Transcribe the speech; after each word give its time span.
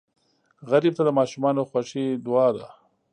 غریب 0.71 0.93
ته 0.97 1.03
د 1.05 1.09
ماشومانو 1.19 1.67
خوښي 1.69 2.05
دعا 2.25 2.47
ده 2.57 2.67